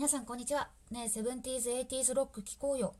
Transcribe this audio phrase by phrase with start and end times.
[0.00, 0.70] 皆さんこんにちは。
[0.90, 2.94] ねえ、 Seventies、Eighties ロック聞こうよ。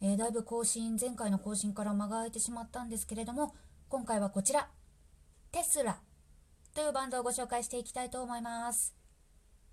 [0.00, 3.54] えー、だいぶ更新、前回の更新から間が空いてしまったんですけれども、
[3.88, 4.68] 今回はこちら、
[5.52, 6.00] テスラ
[6.74, 8.92] というバンドをご紹介していきたいと思います。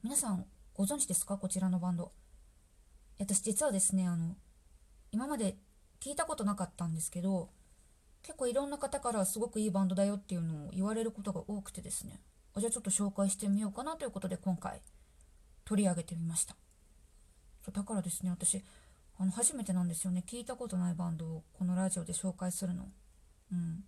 [0.04, 0.46] 皆さん
[0.76, 1.40] ご存知ですか？
[1.40, 2.12] こちらのバンド。
[3.18, 4.36] 私実はですね、あの、
[5.12, 5.58] 今まで
[6.00, 7.50] 聞いたことなかったんですけど、
[8.22, 12.22] 結構いろんな方からすごくいいバンドだよっていうのを言われることが多くてですね、
[12.54, 14.84] あじゃあちょっと紹介してみようかなということで今回、
[15.70, 16.56] 取り上げてみました。
[17.72, 18.64] だからですね私
[19.20, 20.24] あの初めてなんですよね。
[20.26, 22.88] 聞いたことないバンドをこのラジオで紹介するの。
[23.52, 23.84] うん。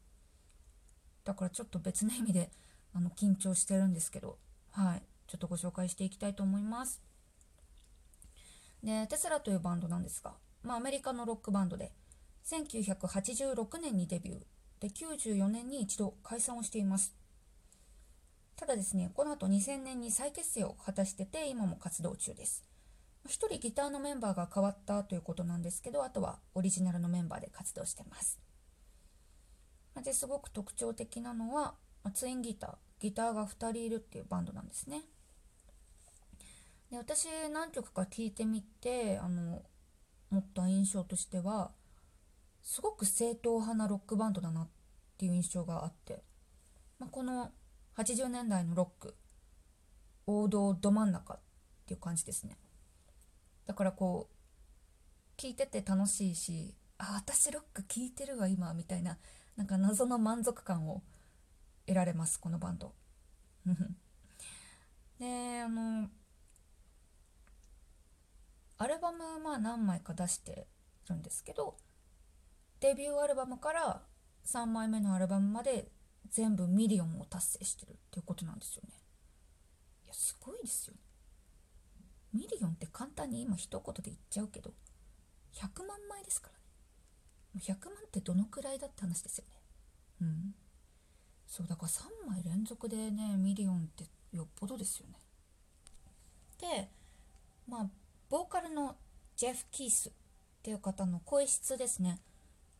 [1.23, 2.52] だからちょっと別の意味で
[2.94, 4.38] あの緊張してるんですけど。
[4.70, 5.02] はい。
[5.27, 7.02] ちょっとご紹介していきたいと思います。
[8.84, 11.91] でテスラというバンドなんですが、まあ、アメリカのロックバンドで
[12.45, 14.39] 1986年にデビュー。
[14.81, 17.16] で94年に一度解散をしています。
[18.61, 22.63] ただですね、この後2000年に再結成を果たしてて、今も活動中です。
[23.25, 28.39] 1人ギターのメンバーが変わったということなんですけど、あとはオリジナルのメンバーで活動してます。
[30.03, 31.73] ですごく特徴的なのは、
[32.13, 35.05] ツインギター、ギターが2人いるっていうバンドなんですね。
[36.91, 39.64] で私何曲か聴いてみてあの
[40.30, 41.71] 持った印象としては
[42.61, 44.67] すごく正統派なロックバンドだなっ
[45.17, 46.21] ていう印象があって、
[46.99, 47.49] まあ、この
[47.97, 49.16] 80年代のロック。
[50.28, 51.39] 王道ど真ん中っ
[51.86, 52.58] ていう感じですね。
[53.66, 59.17] だからこう聞いてて楽しいしあ私ロック聴いてるわ今みたいな
[59.56, 61.02] なんか謎の満足感を
[61.86, 62.94] 得られますこのバンド。
[65.20, 66.09] であの
[68.78, 70.67] アルバムまあ何枚か出して
[71.08, 71.78] るんですけど
[72.80, 74.02] デビューアルバムから
[74.45, 75.92] 3枚目のアルバムまで
[76.31, 78.93] 全部ミリオンを達成してるっていうことなんですよね。
[80.05, 80.99] いやすごいですよね。
[82.33, 84.71] ミリオンって簡単に今一言で言っちゃうけど
[85.53, 87.61] 100万枚ですからね。
[87.61, 89.55] 100万ってどのくらいだって話ですよね。
[90.21, 90.55] うん。
[91.47, 95.20] そうだから3枚連続でねミリオンってよっぽどですよね。
[96.59, 96.89] で
[97.67, 97.89] まあ
[98.30, 98.95] ボーカルの
[99.36, 100.11] ジェフ・キースっ
[100.64, 102.21] ていう方の声質ですね。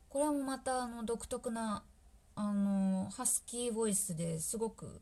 [0.08, 1.84] これもまたあの独特な
[2.44, 5.00] あのハスキーボイスですごく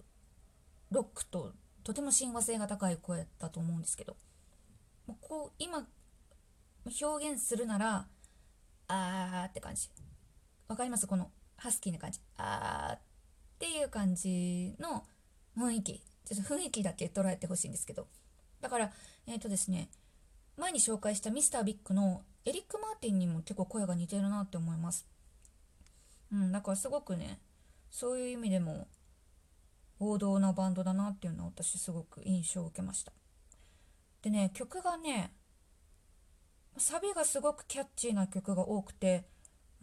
[0.91, 1.53] ロックと
[1.85, 4.17] とても親和性が高い声だと思うんですけど。
[5.21, 5.87] こう今
[7.01, 8.07] 表現するなら
[8.89, 9.89] あーって感じ。
[10.67, 11.07] わかります？
[11.07, 12.19] このハスキーな感じ。
[12.35, 12.99] あーっ
[13.57, 15.05] ていう感じの
[15.57, 16.03] 雰囲気。
[16.25, 18.07] ちょっと雰囲気だけ捉えてほしいんですけど。
[18.59, 18.91] だから
[19.27, 19.87] えっ、ー、とですね
[20.57, 25.07] 前に紹介したミスタービッグのエリック・マーティンにも結構声が似てるなって思います。
[26.31, 27.39] うん、だからすごくね
[27.89, 28.87] そういう意味でも
[29.99, 33.11] 王道なバンドだなっていうのは私すごく印象を受けました。
[34.21, 35.33] でね曲がね
[36.77, 39.25] サビがすごくキャッチーな曲が多くて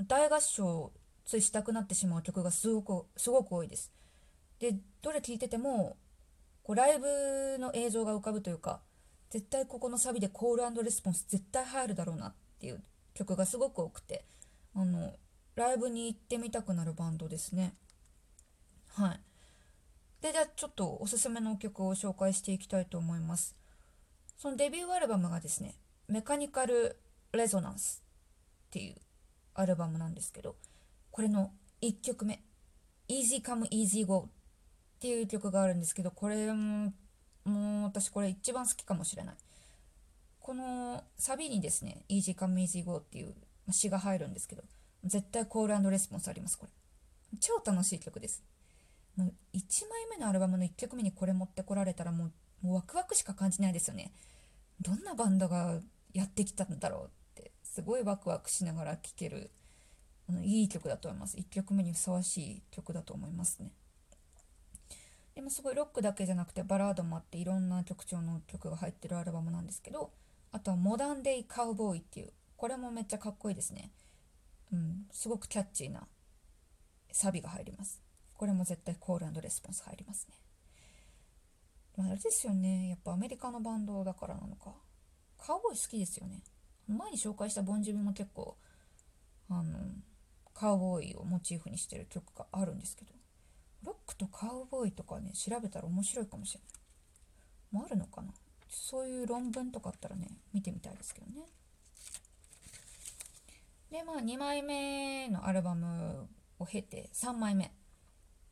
[0.06, 0.93] 大合唱
[1.25, 3.93] ついしたくなってしまう曲がすごくすごく多いです。
[4.59, 5.97] でどれ聴いてても
[6.62, 8.81] こうライブの映像が浮かぶというか
[9.31, 12.83] 絶対ここのサビでコールレスポンス絶対入るだろうなっていう
[13.15, 14.25] 曲がすごく多くて
[15.56, 17.75] ライブに行ってみたくなるバンドですね。
[18.93, 19.21] はい。
[20.21, 23.56] でじゃあちょっとおすすめの曲を紹介していきたいと思います。
[24.37, 25.75] そのデビューアルバムがですね
[26.09, 26.99] メカニカル・
[27.33, 28.03] レゾナンス
[28.69, 28.97] っていう
[29.55, 30.56] アルバムなんですけど
[31.11, 31.50] これの
[31.81, 32.43] 1曲目
[33.09, 34.28] Easy Come Easy Go
[34.97, 36.93] っていう曲があるんですけどこれも
[37.44, 39.34] もう私これ一番好きかもしれない。
[40.41, 43.34] このサビにですね Easy Come Easy Go っていう
[43.71, 44.62] 詩が入るんですけど
[45.05, 46.73] 絶対コールレスポンスあります、これ。
[47.41, 48.43] 超楽しい曲です。
[49.17, 54.12] もう1枚目のアルバムの1曲目にこれ持ってこられたらもうもうワクワクしか感じないですよね。
[54.81, 55.81] どんなバンドが
[56.12, 59.51] やってきたんだろうってすごいワクワクしながら聴ける
[60.43, 61.37] いい曲だと思います。
[61.37, 63.71] 1曲目にふさわしい曲だと思いますね。
[65.35, 70.11] でもすごいロックだけじゃなくてバラードもあっていろんな曲調の曲が入ってるアルバムなんですけど
[70.50, 73.91] あとはモダンデイカウボーイっていうこれもめっちゃかっこいいですね。
[74.73, 76.07] うん、すごくキャッチーな
[77.13, 78.01] サビが入ります。
[78.35, 80.35] これも絶対コールレスポンス入りますね。
[81.97, 82.89] まあ、あれですよね。
[82.89, 84.73] やっぱアメリカのバンドだからなのか。
[85.39, 86.43] カウボーイ好きですよね。
[86.89, 88.57] 前に紹介したボンジュビも結構、
[89.49, 89.79] あの、
[90.55, 93.13] カウボーイをモチーフにしてる曲があるんですけど、
[93.85, 97.83] ロックとカウボーイとかね、調べたら面白いかもしれない。
[97.83, 98.33] もあるのかな
[98.69, 101.47] そういう論文とかあったらね、見てみたいですけどね。
[103.96, 106.28] でまあ2枚目のアルバム
[106.58, 107.72] を経て3枚目。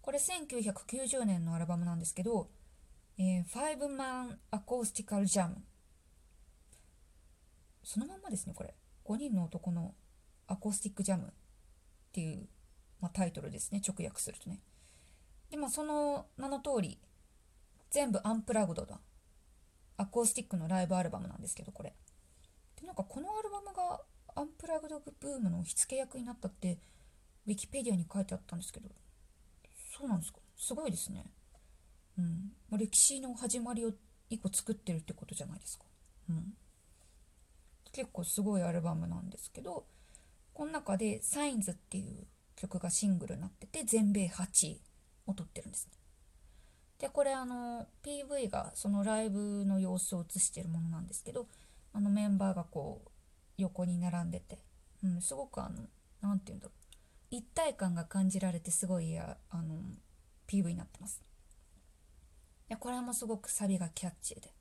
[0.00, 2.48] これ1990年のアルバムなんですけど
[3.18, 5.62] 「えー、ファイブマンアコースティカルジャム」
[7.84, 8.74] そのまんまですねこれ。
[9.04, 9.94] 5人の男の
[10.46, 11.30] アコースティックジャムっ
[12.12, 12.48] ていう、
[13.02, 14.62] まあ、タイトルですね直訳するとね。
[15.50, 16.98] でもその名の通り
[17.90, 18.98] 全部アンプラグドだ。
[19.98, 21.94] アコースティックのライブアルバムなんですけどこれ。
[22.80, 24.00] でなんかこのアルバムが
[24.36, 26.78] アンプラグドブームの火付け役になったって
[27.46, 28.88] ウィキペディアに書いてあったんですけど。
[29.96, 30.38] そうなんですか？
[30.56, 31.24] すごいですね。
[32.18, 32.52] うん。
[32.70, 33.92] ま歴史の始まりを
[34.30, 35.84] 一個作ってるってことじゃないですか。
[36.30, 36.54] うん。
[37.92, 39.86] 結構すごいアルバムなんですけど
[40.52, 42.26] この中で「サインズ」っていう
[42.56, 44.80] 曲がシングルになってて全米8位
[45.26, 45.92] を取ってるんですね。
[46.98, 51.46] でこれあの PV がそのライブの様子を映してるものなんですけど
[51.92, 53.10] あのメンバーがこう
[53.56, 54.58] 横に並んでて、
[55.02, 55.86] うん、すごくあの
[56.20, 56.84] 何て言うんだろう。
[57.30, 59.80] 一体感が感じられてすごいあの
[60.46, 61.22] PV になってます。
[62.68, 64.52] でこれもすごくサビがキャッチーで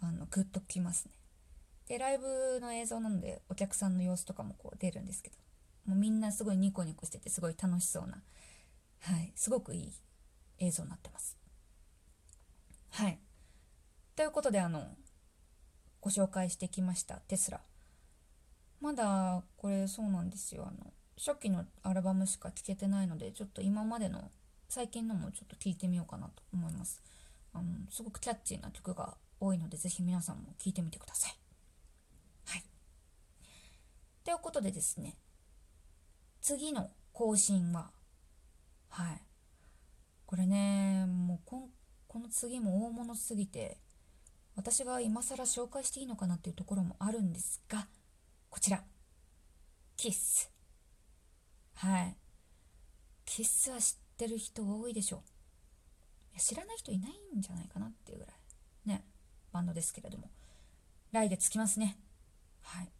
[0.00, 1.12] あのグッときますね。
[1.86, 5.36] でライブの映像なのでお客さんの様子とかもこう出るんですけど
[5.86, 8.22] もうみんなすごいニコニコしててすごい楽しそうな
[9.00, 9.92] はいすごくいい
[10.58, 11.36] 映像になってます。
[12.90, 13.18] はい。
[14.14, 14.84] ということであの
[16.00, 17.60] ご紹介してきましたテスラ。
[18.80, 20.66] まだこれそうなんですよ。
[20.66, 24.30] あの初期のアルバムしか聴けてないのでちょっと今までの
[24.68, 27.02] 最近のもちょっと聴いてみようかなと思います。
[27.52, 31.36] あのすごくキャッチーな曲が多いので是非皆さんも聴いてみてください。
[32.46, 32.64] はい。
[34.24, 35.14] ということでですね
[36.40, 37.90] 次の更新は
[38.88, 39.20] はい。
[40.24, 41.68] これねもうこ
[42.06, 43.76] この次も大物すぎて
[44.56, 47.86] 私が今更紹介していいのかなっていうところもあるんですが
[48.50, 48.82] こちら。
[49.96, 50.50] キス。
[51.74, 52.16] はい。
[53.24, 55.22] キスは知ってる人多いでしょ
[56.36, 56.38] う。
[56.40, 58.34] 知らない人いないんじゃないかなっていうぐらい。
[58.86, 59.04] ね。
[59.52, 60.30] バンドですけれども。
[61.12, 61.96] 来月来ますね。
[62.62, 62.90] はい。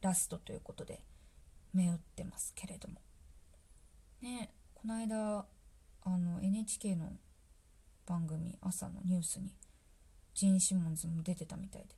[0.00, 1.02] ラストということで
[1.74, 2.96] 目打ってますけれども。
[4.22, 4.50] ね。
[4.74, 5.44] この間
[6.04, 7.12] あの NHK の
[8.06, 9.54] 番組朝のニュースに
[10.34, 11.88] ジーン・シモンズも出てたみたいで。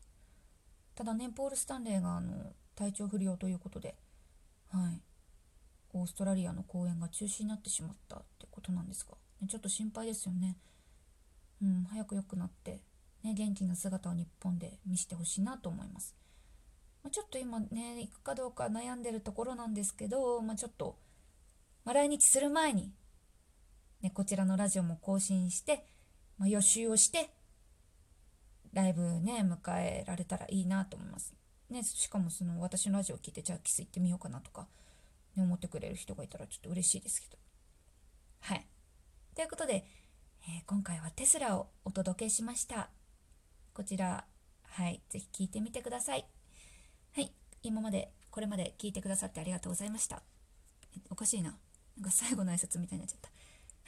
[0.96, 3.96] ただねポール・スタンレーがあの体調不良ということで、
[4.70, 5.00] はい、
[5.94, 10.56] オーストラリアの公演が中止になってしまったってことなんですが、ね、ちょっと心配ですよね。
[11.62, 12.80] うん、早く良くなって、
[13.22, 16.16] ね、元気な姿を日本で見せてほしいなと思います。
[17.02, 20.96] まあ、ちょっと今ね、行くかどうか悩んでるところなんですけど、まあ、ちょっと、
[21.84, 22.92] まあ、来日する前に、
[24.00, 25.84] ね、こちらのラジオも更新して、
[26.38, 27.30] ま、予習をして、
[28.72, 31.34] ライブね、迎えられたらいいなと思います。
[31.72, 34.68] ね、しかもその私のラジオを聞いて、じゃあキス行ってみようかなとか、
[35.36, 37.38] ね、思ってくれる人がいたらちょっと嬉しいですけど。
[38.40, 38.66] はい。
[39.34, 39.86] ということで、
[40.48, 42.90] えー、今回はテスラをお届けしました。
[43.72, 44.24] こちら、
[44.64, 46.26] はい、ぜひ聞いてみてください。
[47.14, 47.32] はい、
[47.62, 50.22] 今まで、これまで聞いてくださってありがとうございました。
[51.10, 51.56] おかしいな。
[51.96, 53.30] なんか最後の挨拶みたいになっちゃった。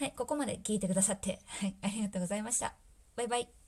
[0.04, 2.74] はい、ここまで聞いてくださって、はい、ありがとうございました。
[3.16, 3.63] バイバイ。